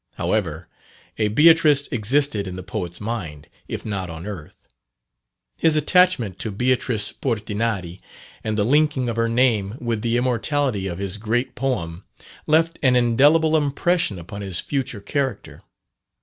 However, 0.15 0.67
a 1.19 1.27
Beatrice 1.27 1.85
existed 1.91 2.47
in 2.47 2.55
the 2.55 2.63
poet's 2.63 2.99
mind, 2.99 3.47
if 3.67 3.85
not 3.85 4.09
on 4.09 4.25
earth. 4.25 4.67
His 5.57 5.75
attachment 5.75 6.39
to 6.39 6.49
Beatrice 6.49 7.11
Portinari, 7.11 7.99
and 8.43 8.57
the 8.57 8.63
linking 8.63 9.07
of 9.09 9.15
her 9.15 9.29
name 9.29 9.75
with 9.79 10.01
the 10.01 10.17
immortality 10.17 10.87
of 10.87 10.97
his 10.97 11.17
great 11.17 11.53
poem, 11.53 12.03
left 12.47 12.79
an 12.81 12.95
indelible 12.95 13.55
impression 13.55 14.17
upon 14.17 14.41
his 14.41 14.59
future 14.59 15.01
character. 15.01 15.61